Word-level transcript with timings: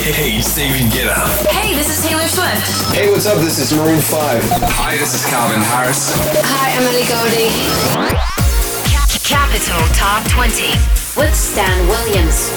Hey, 0.00 0.40
Steven 0.40 0.88
Guetta. 0.88 1.46
Hey, 1.50 1.74
this 1.74 1.90
is 1.90 2.02
Taylor 2.02 2.26
Swift. 2.26 2.94
Hey, 2.96 3.10
what's 3.10 3.26
up? 3.26 3.36
This 3.36 3.58
is 3.58 3.70
Maroon 3.76 4.00
5. 4.00 4.42
Hi, 4.72 4.96
this 4.96 5.12
is 5.12 5.28
Calvin 5.28 5.60
Harris. 5.60 6.10
Hi, 6.42 6.70
Emily 6.80 7.04
Goldie. 7.04 7.52
Capital 9.22 9.78
Top 9.94 10.26
20 10.30 10.72
with 11.20 11.36
Stan 11.36 11.86
Williams. 11.86 12.50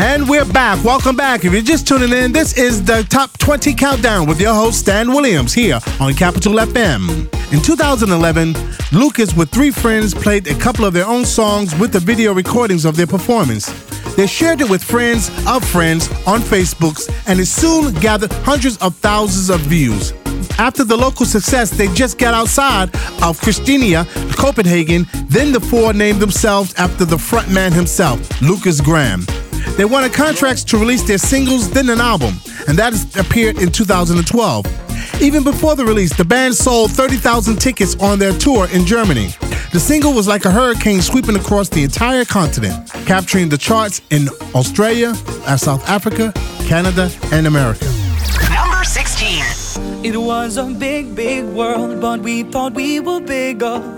And 0.00 0.28
we're 0.28 0.44
back. 0.44 0.82
Welcome 0.84 1.14
back. 1.14 1.44
If 1.44 1.52
you're 1.52 1.62
just 1.62 1.86
tuning 1.86 2.12
in, 2.12 2.32
this 2.32 2.58
is 2.58 2.82
the 2.82 3.06
Top 3.08 3.38
20 3.38 3.74
Countdown 3.74 4.26
with 4.26 4.40
your 4.40 4.54
host, 4.54 4.80
Stan 4.80 5.08
Williams, 5.08 5.54
here 5.54 5.78
on 6.00 6.14
Capital 6.14 6.54
FM. 6.54 7.32
In 7.52 7.62
2011, 7.62 8.54
Lucas, 8.90 9.34
with 9.34 9.50
three 9.50 9.70
friends, 9.70 10.14
played 10.14 10.48
a 10.48 10.54
couple 10.56 10.84
of 10.84 10.92
their 10.92 11.06
own 11.06 11.24
songs 11.24 11.78
with 11.78 11.92
the 11.92 12.00
video 12.00 12.34
recordings 12.34 12.84
of 12.84 12.96
their 12.96 13.06
performance. 13.06 13.87
They 14.18 14.26
shared 14.26 14.60
it 14.60 14.68
with 14.68 14.82
friends 14.82 15.30
of 15.46 15.64
friends 15.64 16.08
on 16.26 16.40
Facebooks 16.40 17.08
and 17.28 17.38
it 17.38 17.46
soon 17.46 17.94
gathered 18.00 18.32
hundreds 18.42 18.76
of 18.78 18.96
thousands 18.96 19.48
of 19.48 19.60
views. 19.60 20.12
After 20.58 20.82
the 20.82 20.96
local 20.96 21.24
success, 21.24 21.70
they 21.70 21.86
just 21.94 22.18
got 22.18 22.34
outside 22.34 22.92
of 23.22 23.40
Christiania, 23.40 24.06
Copenhagen. 24.32 25.06
Then 25.28 25.52
the 25.52 25.60
four 25.60 25.92
named 25.92 26.18
themselves 26.18 26.74
after 26.74 27.04
the 27.04 27.14
frontman 27.14 27.72
himself, 27.72 28.42
Lukas 28.42 28.80
Graham. 28.80 29.24
They 29.76 29.84
wanted 29.84 30.12
contracts 30.14 30.64
to 30.64 30.78
release 30.78 31.04
their 31.04 31.18
singles, 31.18 31.70
then 31.70 31.88
an 31.88 32.00
album, 32.00 32.34
and 32.66 32.76
that 32.76 32.94
appeared 33.16 33.58
in 33.62 33.70
2012. 33.70 35.22
Even 35.22 35.44
before 35.44 35.76
the 35.76 35.84
release, 35.84 36.12
the 36.16 36.24
band 36.24 36.56
sold 36.56 36.90
30,000 36.90 37.54
tickets 37.54 37.94
on 38.00 38.18
their 38.18 38.32
tour 38.32 38.66
in 38.72 38.84
Germany. 38.84 39.28
The 39.70 39.80
single 39.80 40.14
was 40.14 40.26
like 40.26 40.46
a 40.46 40.50
hurricane 40.50 41.02
sweeping 41.02 41.36
across 41.36 41.68
the 41.68 41.82
entire 41.84 42.24
continent, 42.24 42.90
capturing 43.04 43.50
the 43.50 43.58
charts 43.58 44.00
in 44.08 44.28
Australia, 44.54 45.12
uh, 45.46 45.58
South 45.58 45.86
Africa, 45.86 46.32
Canada, 46.66 47.10
and 47.32 47.46
America. 47.46 47.84
Number 48.50 48.82
16. 48.82 49.44
It 50.02 50.16
was 50.16 50.56
a 50.56 50.64
big, 50.64 51.14
big 51.14 51.44
world, 51.44 52.00
but 52.00 52.20
we 52.20 52.44
thought 52.44 52.72
we 52.72 52.98
were 53.00 53.20
bigger. 53.20 53.97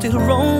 still 0.00 0.18
roaming. 0.18 0.59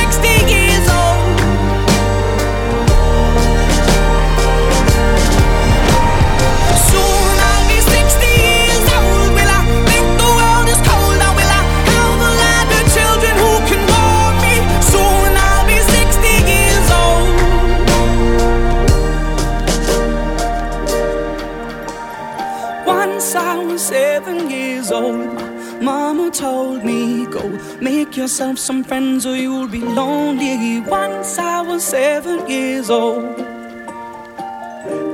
some 28.61 28.83
friends 28.83 29.25
or 29.25 29.35
you'll 29.35 29.67
be 29.67 29.79
lonely. 29.79 30.81
Once 30.81 31.39
I 31.39 31.61
was 31.61 31.83
seven 31.83 32.47
years 32.47 32.89
old. 32.91 33.37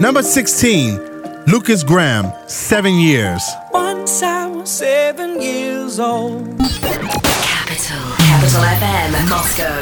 Number 0.02 0.22
16, 0.22 1.00
Lukas 1.48 1.84
Graham, 1.84 2.32
Seven 2.48 2.96
Years. 2.96 3.42
Once 3.72 4.22
I 4.22 4.48
was 4.48 4.70
seven 4.70 5.42
years 5.42 6.00
old. 6.00 6.58
Capital. 6.60 8.04
Capital 8.18 8.62
FM, 8.80 9.30
Moscow. 9.30 9.82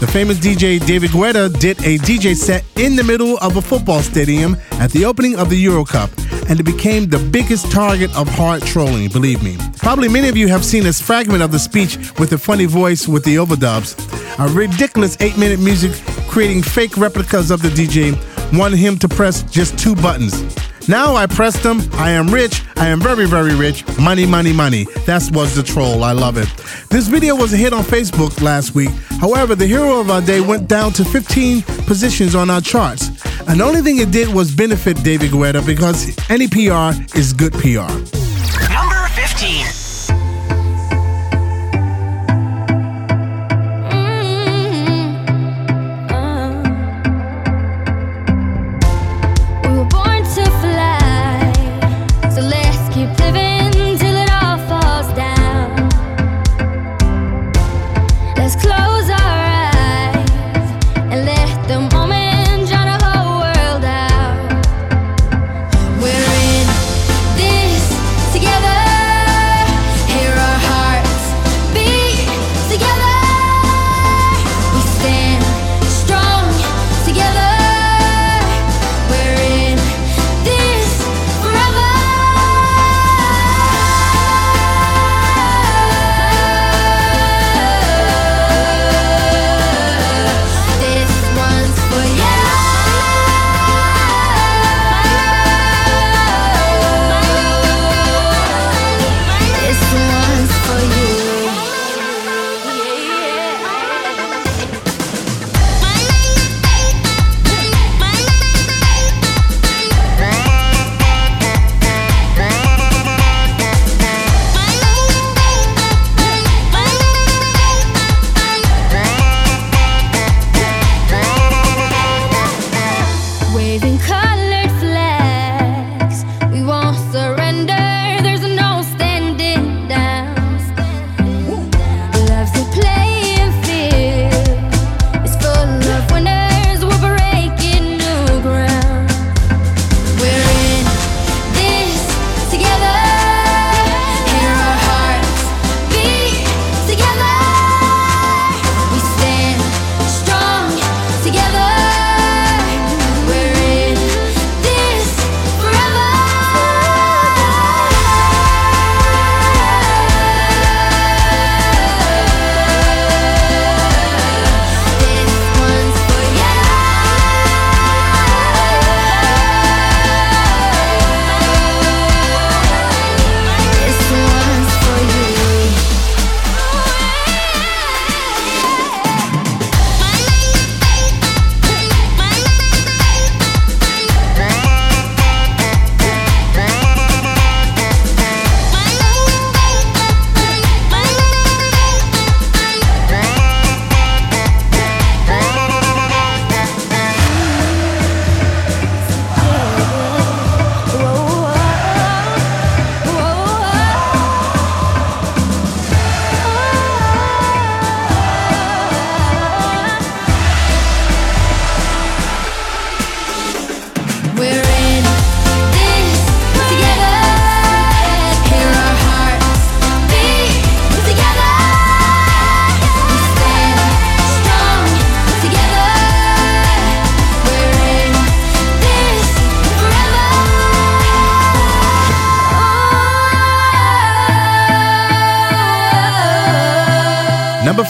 The 0.00 0.06
famous 0.08 0.38
DJ 0.38 0.84
David 0.84 1.10
Guetta 1.10 1.48
did 1.60 1.78
a 1.80 1.96
DJ 1.98 2.34
set 2.36 2.64
in 2.76 2.96
the 2.96 3.04
middle 3.04 3.38
of 3.38 3.56
a 3.56 3.62
football 3.62 4.02
stadium 4.02 4.56
at 4.72 4.90
the 4.90 5.04
opening 5.04 5.36
of 5.38 5.48
the 5.48 5.56
Euro 5.56 5.84
Cup, 5.84 6.10
and 6.48 6.60
it 6.60 6.64
became 6.64 7.08
the 7.08 7.18
biggest 7.18 7.70
target 7.70 8.14
of 8.16 8.28
hard 8.28 8.62
trolling, 8.62 9.08
believe 9.08 9.42
me. 9.42 9.56
Probably 9.78 10.08
many 10.08 10.28
of 10.28 10.36
you 10.36 10.48
have 10.48 10.64
seen 10.64 10.84
this 10.84 11.00
fragment 11.00 11.42
of 11.42 11.52
the 11.52 11.58
speech 11.58 11.96
with 12.18 12.30
the 12.30 12.38
funny 12.38 12.66
voice 12.66 13.08
with 13.08 13.24
the 13.24 13.36
overdubs. 13.36 13.96
A 14.38 14.48
ridiculous 14.52 15.16
eight 15.20 15.36
minute 15.36 15.60
music 15.60 15.92
creating 16.28 16.62
fake 16.62 16.96
replicas 16.96 17.50
of 17.50 17.62
the 17.62 17.68
DJ, 17.68 18.16
wanting 18.58 18.78
him 18.78 18.98
to 18.98 19.08
press 19.08 19.42
just 19.44 19.78
two 19.78 19.94
buttons. 19.94 20.42
Now 20.88 21.14
I 21.14 21.26
pressed 21.26 21.62
them. 21.62 21.80
I 21.92 22.10
am 22.10 22.28
rich. 22.28 22.62
I 22.76 22.88
am 22.88 23.00
very, 23.00 23.26
very 23.26 23.54
rich. 23.54 23.86
Money, 23.98 24.26
money, 24.26 24.52
money. 24.52 24.84
That 25.06 25.30
was 25.32 25.54
the 25.54 25.62
troll. 25.62 26.02
I 26.02 26.12
love 26.12 26.36
it. 26.36 26.48
This 26.88 27.06
video 27.06 27.36
was 27.36 27.52
a 27.52 27.56
hit 27.56 27.72
on 27.72 27.84
Facebook 27.84 28.42
last 28.42 28.74
week. 28.74 28.90
However, 29.20 29.54
the 29.54 29.66
hero 29.66 30.00
of 30.00 30.10
our 30.10 30.20
day 30.20 30.40
went 30.40 30.68
down 30.68 30.92
to 30.94 31.04
15 31.04 31.62
positions 31.86 32.34
on 32.34 32.50
our 32.50 32.60
charts. 32.60 33.11
And 33.48 33.60
the 33.60 33.64
only 33.64 33.82
thing 33.82 33.98
it 33.98 34.10
did 34.10 34.28
was 34.32 34.54
benefit 34.54 35.02
David 35.02 35.30
Guetta 35.30 35.64
because 35.64 36.16
any 36.30 36.48
PR 36.48 36.92
is 37.18 37.32
good 37.32 37.52
PR. 37.52 38.21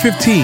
15, 0.03 0.43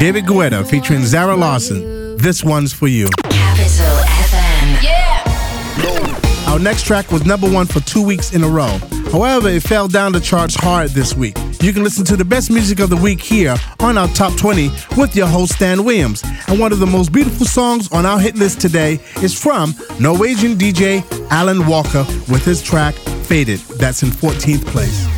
David 0.00 0.24
Guetta 0.24 0.66
featuring 0.66 1.04
Zara 1.04 1.36
Larsson. 1.36 2.16
This 2.16 2.42
one's 2.42 2.72
for 2.72 2.88
you. 2.88 3.08
Capital 3.28 3.94
FM. 4.24 4.82
Yeah. 4.82 6.50
Our 6.50 6.58
next 6.58 6.86
track 6.86 7.12
was 7.12 7.26
number 7.26 7.46
one 7.46 7.66
for 7.66 7.80
two 7.80 8.02
weeks 8.02 8.32
in 8.32 8.42
a 8.42 8.48
row. 8.48 8.78
However, 9.12 9.50
it 9.50 9.62
fell 9.64 9.86
down 9.86 10.12
the 10.12 10.20
charts 10.20 10.54
hard 10.54 10.92
this 10.92 11.14
week. 11.14 11.36
You 11.60 11.74
can 11.74 11.84
listen 11.84 12.06
to 12.06 12.16
the 12.16 12.24
best 12.24 12.50
music 12.50 12.80
of 12.80 12.88
the 12.88 12.96
week 12.96 13.20
here 13.20 13.56
on 13.80 13.98
our 13.98 14.08
top 14.08 14.34
20 14.38 14.70
with 14.96 15.14
your 15.14 15.26
host 15.26 15.56
Stan 15.56 15.84
Williams. 15.84 16.24
And 16.48 16.58
one 16.58 16.72
of 16.72 16.78
the 16.78 16.86
most 16.86 17.12
beautiful 17.12 17.44
songs 17.44 17.92
on 17.92 18.06
our 18.06 18.18
hit 18.18 18.36
list 18.36 18.62
today 18.62 18.98
is 19.22 19.38
from 19.38 19.74
Norwegian 20.00 20.54
DJ 20.54 21.04
Alan 21.30 21.66
Walker 21.66 22.06
with 22.30 22.46
his 22.46 22.62
track 22.62 22.94
Faded. 23.26 23.58
That's 23.78 24.02
in 24.02 24.08
14th 24.08 24.64
place. 24.64 25.15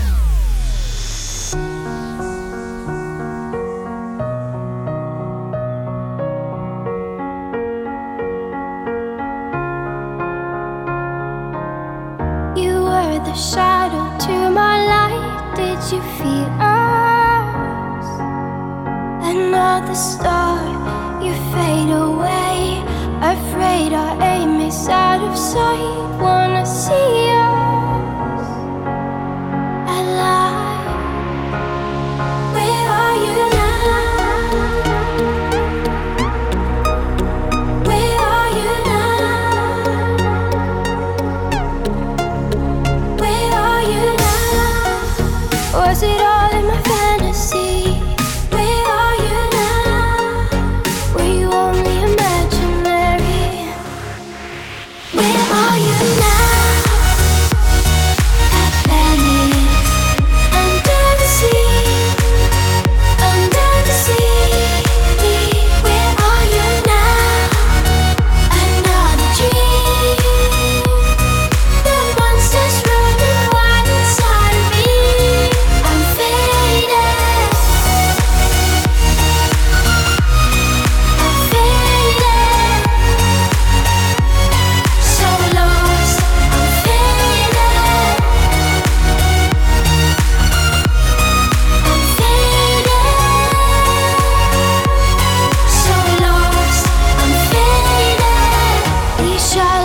Where 25.39 26.65
see 26.67 27.31
you? 27.31 27.38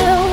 still 0.04 0.33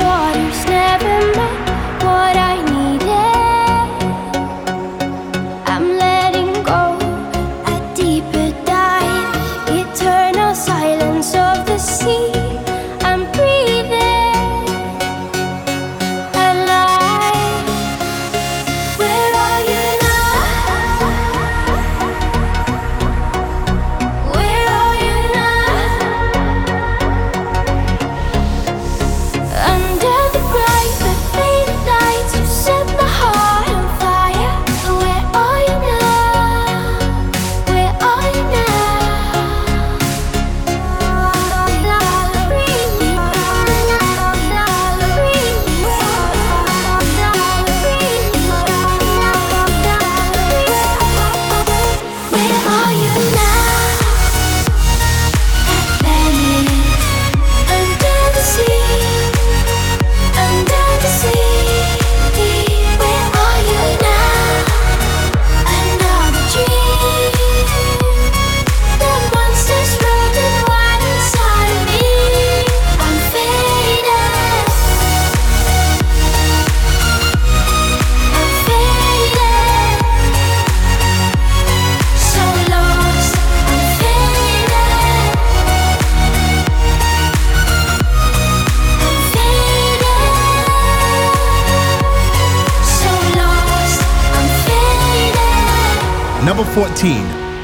14, 96.74 97.16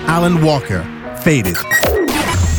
Alan 0.09 0.43
Walker, 0.43 0.83
Faded. 1.23 1.55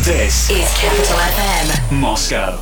This 0.05 0.49
Is 0.49 0.73
Capital 0.77 1.17
FM. 1.17 1.99
Moscow. 1.99 2.57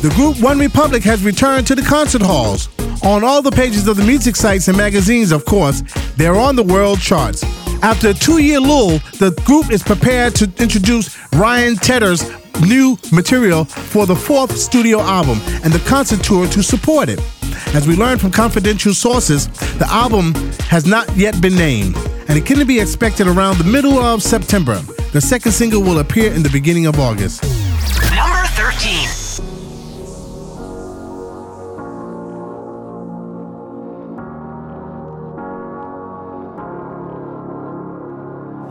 The 0.00 0.12
group 0.14 0.40
One 0.40 0.60
Republic 0.60 1.02
has 1.02 1.24
returned 1.24 1.66
to 1.66 1.74
the 1.74 1.82
concert 1.82 2.22
halls. 2.22 2.68
On 3.02 3.24
all 3.24 3.42
the 3.42 3.50
pages 3.50 3.88
of 3.88 3.96
the 3.96 4.04
music 4.04 4.36
sites 4.36 4.68
and 4.68 4.76
magazines, 4.76 5.32
of 5.32 5.44
course, 5.44 5.82
they're 6.16 6.36
on 6.36 6.54
the 6.54 6.62
world 6.62 7.00
charts. 7.00 7.42
After 7.82 8.10
a 8.10 8.14
two 8.14 8.38
year 8.38 8.60
lull, 8.60 8.98
the 9.18 9.32
group 9.44 9.72
is 9.72 9.82
prepared 9.82 10.36
to 10.36 10.44
introduce 10.58 11.18
Ryan 11.32 11.74
Tedder's 11.74 12.30
new 12.60 12.96
material 13.10 13.64
for 13.64 14.06
the 14.06 14.14
fourth 14.14 14.56
studio 14.56 15.00
album 15.00 15.40
and 15.64 15.72
the 15.72 15.82
concert 15.88 16.22
tour 16.22 16.46
to 16.46 16.62
support 16.62 17.08
it. 17.08 17.18
As 17.74 17.86
we 17.86 17.96
learned 17.96 18.20
from 18.20 18.30
confidential 18.30 18.94
sources, 18.94 19.48
the 19.78 19.86
album 19.88 20.34
has 20.68 20.86
not 20.86 21.14
yet 21.16 21.40
been 21.40 21.54
named, 21.54 21.96
and 22.28 22.38
it 22.38 22.46
can 22.46 22.66
be 22.66 22.80
expected 22.80 23.26
around 23.26 23.58
the 23.58 23.64
middle 23.64 23.98
of 23.98 24.22
September. 24.22 24.76
The 25.12 25.20
second 25.20 25.52
single 25.52 25.82
will 25.82 25.98
appear 26.00 26.32
in 26.32 26.42
the 26.42 26.50
beginning 26.50 26.86
of 26.86 26.98
August. 26.98 27.42
Number 28.14 28.46
13. 28.56 29.24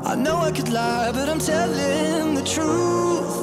I 0.06 0.16
know 0.16 0.38
I 0.38 0.52
could 0.52 0.70
lie, 0.70 1.12
but 1.12 1.28
I'm 1.30 1.40
telling 1.40 2.36
the 2.36 2.44
truth. 2.44 3.36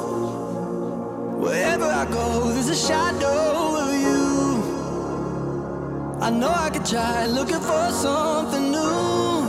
Wherever 1.40 1.86
I 1.86 2.04
go, 2.04 2.52
there's 2.52 2.68
a 2.68 2.76
shadow 2.76 3.76
of 3.76 3.84
you. 3.84 3.89
I 6.30 6.32
know 6.32 6.52
I 6.52 6.70
could 6.70 6.86
try 6.86 7.26
looking 7.26 7.58
for 7.58 7.90
something 7.90 8.70
new. 8.70 9.48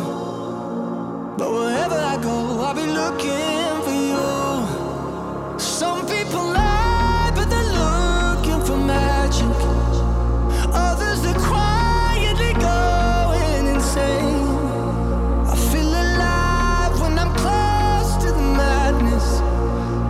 But 1.38 1.52
wherever 1.54 1.94
I 1.94 2.18
go, 2.20 2.60
I'll 2.60 2.74
be 2.74 2.88
looking 2.88 3.82
for 3.86 3.96
you. 4.10 5.60
Some 5.60 6.08
people 6.08 6.42
lie, 6.42 7.32
but 7.36 7.52
they're 7.52 7.72
looking 7.82 8.66
for 8.66 8.78
magic. 8.78 9.56
Others, 10.74 11.22
they're 11.22 11.44
quietly 11.54 12.54
going 12.54 13.68
insane. 13.76 14.48
I 15.54 15.56
feel 15.70 15.88
alive 15.88 17.00
when 17.00 17.20
I'm 17.20 17.32
close 17.44 18.18
to 18.24 18.32
the 18.32 18.46
madness. 18.58 19.28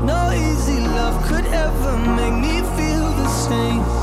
No 0.06 0.32
easy 0.32 0.80
love 0.80 1.22
could 1.28 1.48
ever 1.48 1.98
make 2.16 2.36
me 2.46 2.62
feel 2.78 3.12
the 3.22 3.28
same. 3.28 4.01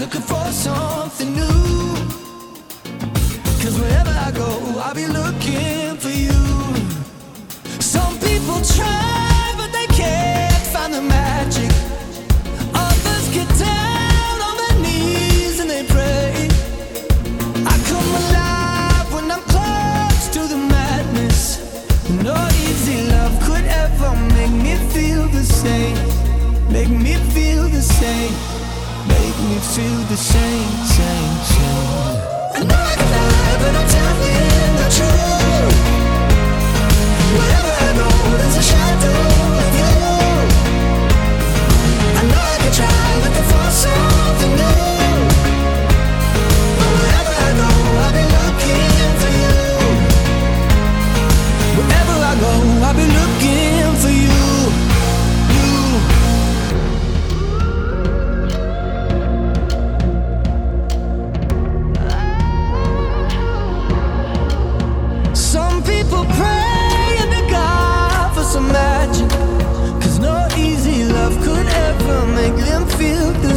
Looking 0.00 0.20
for 0.20 0.44
something 0.52 1.32
new. 1.32 1.94
Cause 3.62 3.78
wherever 3.80 4.10
I 4.10 4.30
go, 4.30 4.48
I'll 4.84 4.94
be 4.94 5.06
looking 5.06 5.96
for 5.96 6.10
you. 6.10 6.42
Some 7.80 8.14
people 8.18 8.60
try, 8.76 9.54
but 9.56 9.72
they 9.72 9.86
can't 9.86 10.66
find 10.74 10.92
the 10.92 11.00
magic. 11.00 11.70
Others 12.74 13.24
get 13.32 13.48
down 13.58 14.36
on 14.48 14.56
their 14.62 14.78
knees 14.84 15.60
and 15.60 15.70
they 15.70 15.84
pray. 15.84 16.48
I 17.72 17.76
come 17.90 18.08
alive 18.22 19.06
when 19.14 19.30
I'm 19.30 19.44
close 19.54 20.28
to 20.36 20.40
the 20.52 20.58
madness. 20.58 21.40
No 22.22 22.36
easy 22.68 23.00
love 23.12 23.34
could 23.46 23.64
ever 23.64 24.10
make 24.36 24.52
me 24.64 24.74
feel 24.92 25.26
the 25.28 25.44
same. 25.44 25.96
Make 26.70 26.90
me 26.90 27.14
feel 27.32 27.62
the 27.68 27.80
same. 27.80 28.35
Feel 29.74 30.00
the 30.08 30.16
same, 30.16 30.86
same, 30.86 31.36
same. 31.44 32.16
I 32.54 32.64
know 32.64 32.80
I 32.80 32.94
can 32.96 33.10
lie, 33.12 33.56
but 33.60 33.74
I'm 33.76 33.88
telling 33.88 34.50
the 34.50 34.55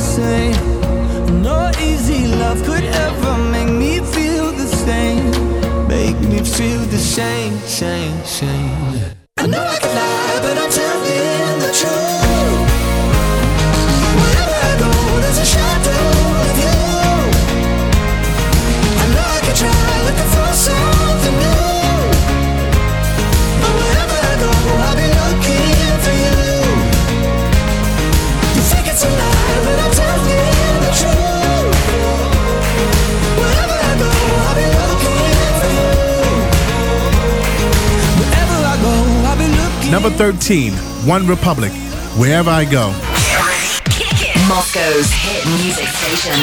same. 0.09 0.55
No 1.41 1.69
easy 1.79 2.27
love 2.27 2.63
could 2.63 2.83
ever 2.83 3.37
make 3.55 3.69
me 3.69 3.99
feel 3.99 4.51
the 4.51 4.67
same. 4.85 5.29
Make 5.87 6.19
me 6.31 6.39
feel 6.43 6.81
the 6.95 6.97
same, 6.97 7.53
same, 7.59 8.17
same. 8.25 8.95
I 9.37 9.45
know 9.45 9.63
I 9.75 9.77
can 9.77 9.95
lie, 9.95 10.18
Number 40.09 40.33
13, 40.33 40.73
One 41.07 41.27
Republic, 41.27 41.71
Wherever 42.17 42.49
I 42.49 42.65
Go. 42.65 42.87
Moscow's 44.47 45.11
hit 45.11 45.45
music 45.61 45.87
station. 45.87 46.33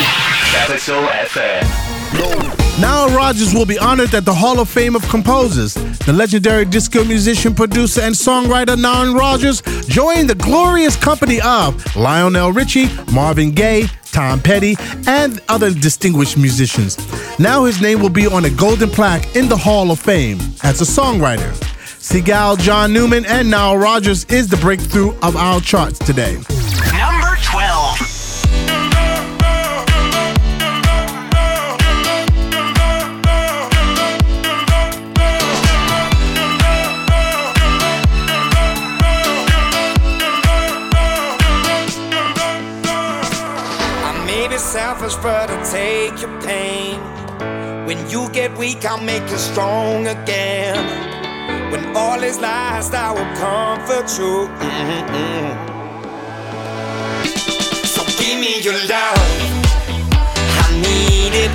Capital 0.53 1.03
FM. 1.27 2.81
Now 2.81 3.09
Rogers 3.09 3.53
will 3.53 3.67
be 3.67 3.77
honored 3.77 4.15
at 4.15 4.25
the 4.25 4.33
Hall 4.33 4.61
of 4.61 4.69
Fame 4.69 4.95
of 4.95 5.03
Composers. 5.09 5.75
The 5.75 6.13
legendary 6.13 6.65
disco 6.65 7.03
musician, 7.05 7.57
producer, 7.57 8.03
and 8.03 8.15
songwriter 8.15 8.79
Nile 8.81 9.13
Rodgers 9.13 9.63
joined 9.89 10.31
the 10.31 10.37
glorious 10.37 10.95
company 10.95 11.41
of 11.41 11.97
Lionel 11.97 12.53
Richie, 12.53 12.89
Marvin 13.13 13.51
Gaye, 13.51 13.89
Tom 14.13 14.41
Petty, 14.41 14.77
and 15.09 15.41
other 15.49 15.73
distinguished 15.73 16.37
musicians. 16.39 16.97
Now 17.41 17.65
his 17.65 17.81
name 17.81 18.01
will 18.01 18.11
be 18.11 18.29
on 18.29 18.45
a 18.45 18.51
golden 18.51 18.91
plaque 18.91 19.35
in 19.35 19.49
the 19.49 19.57
Hall 19.57 19.91
of 19.91 19.99
Fame 19.99 20.39
as 20.63 20.81
a 20.81 20.85
songwriter. 20.85 21.66
Sigala, 22.07 22.57
John 22.57 22.93
Newman, 22.93 23.27
and 23.27 23.51
Nile 23.51 23.77
Rodgers 23.77 24.25
is 24.27 24.47
the 24.47 24.57
breakthrough 24.59 25.11
of 25.23 25.35
our 25.35 25.61
charts 25.61 25.99
today. 25.99 26.35
Number 26.35 27.37
12. 27.43 27.99
I 44.05 44.23
may 44.25 44.47
be 44.47 44.57
selfish, 44.59 45.17
but 45.17 45.51
I 45.51 45.61
take 45.65 46.23
your 46.23 46.41
pain. 46.43 47.01
When 47.85 48.09
you 48.09 48.31
get 48.31 48.57
weak, 48.57 48.85
I'll 48.85 49.03
make 49.03 49.29
you 49.29 49.39
strong 49.39 50.07
again. 50.07 51.16
When 51.71 51.97
all 51.97 52.23
is 52.23 52.39
lost, 52.39 52.95
I 52.95 53.11
will 53.13 53.31
comfort 53.37 54.09
you. 54.19 54.49
Mm-mm. 54.61 55.49
So 57.85 58.03
give 58.19 58.39
me 58.41 58.61
your 58.61 58.79
love, 58.93 59.29
I 60.63 60.67
need 60.87 61.35
it. 61.45 61.53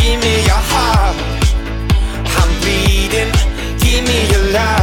Give 0.00 0.18
me 0.24 0.34
your 0.50 0.62
heart, 0.72 1.16
I'm 2.38 2.50
bleeding. 2.62 3.32
Give 3.82 4.02
me 4.08 4.18
your 4.32 4.44
love, 4.52 4.79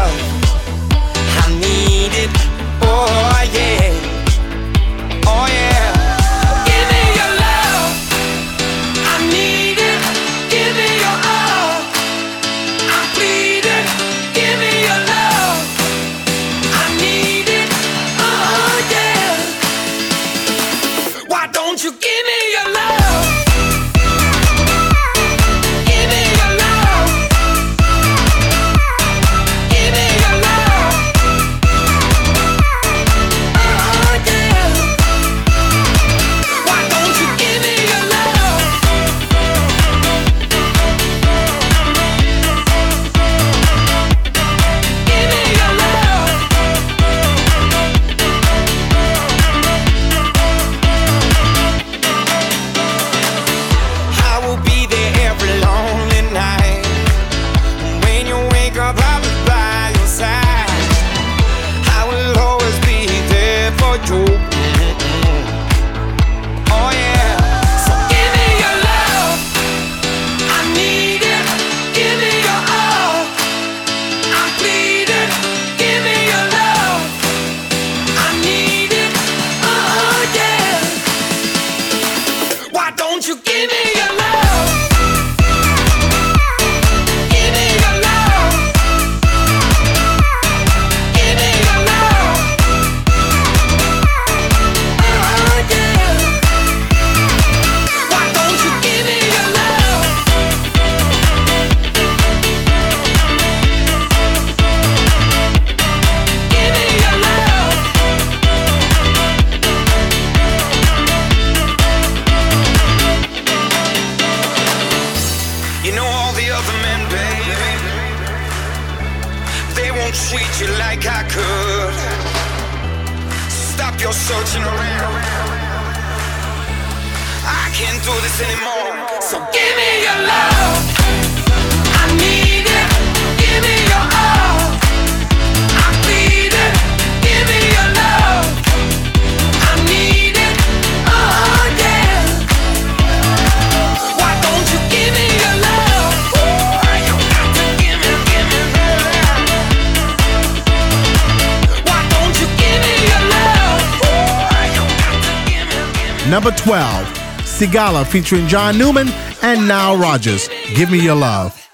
Number 156.37 156.51
12, 156.51 157.07
Sigala 157.39 158.05
featuring 158.05 158.45
John 158.47 158.77
Newman 158.77 159.07
and 159.41 159.67
Nile 159.67 159.97
Rodgers. 159.97 160.47
Give 160.75 160.91
me 160.91 160.99
your 160.99 161.15
love. 161.15 161.67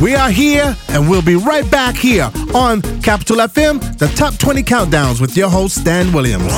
We 0.00 0.14
are 0.14 0.30
here 0.30 0.74
and 0.88 1.10
we'll 1.10 1.20
be 1.20 1.36
right 1.36 1.70
back 1.70 1.94
here 1.94 2.30
on 2.54 2.80
Capital 3.02 3.36
FM, 3.36 3.98
the 3.98 4.08
top 4.16 4.38
20 4.38 4.62
countdowns 4.62 5.20
with 5.20 5.36
your 5.36 5.50
host, 5.50 5.82
Stan 5.82 6.10
Williams. 6.10 6.50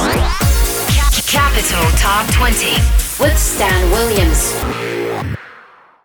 Capital 1.27 1.91
Top 1.99 2.33
20 2.35 2.75
with 3.19 3.37
Stan 3.37 3.91
Williams. 3.91 4.80